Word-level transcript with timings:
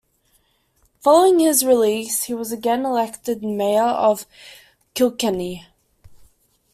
Following 1.03 1.41
his 1.41 1.63
release 1.63 2.23
he 2.23 2.33
was 2.33 2.51
again 2.51 2.85
elected 2.87 3.43
mayor 3.43 3.83
of 3.83 4.25
Kilkenny. 4.95 5.67